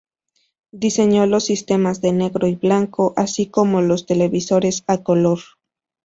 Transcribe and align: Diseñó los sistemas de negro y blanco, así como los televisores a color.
Diseñó 0.71 1.27
los 1.27 1.45
sistemas 1.45 2.01
de 2.01 2.11
negro 2.11 2.47
y 2.47 2.55
blanco, 2.55 3.13
así 3.17 3.45
como 3.45 3.83
los 3.83 4.07
televisores 4.07 4.83
a 4.87 5.03
color. 5.03 5.41